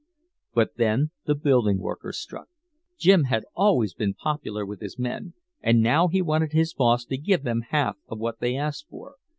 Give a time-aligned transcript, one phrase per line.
[0.55, 2.47] "But then the building workers struck.
[2.97, 7.17] Jim had always been popular with his men, and now he wanted his boss to
[7.17, 9.17] give them half of what they asked for.